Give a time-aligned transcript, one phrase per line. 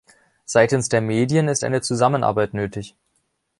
[0.45, 2.95] Seitens der Medien ist eine Zusammenarbeit nötig.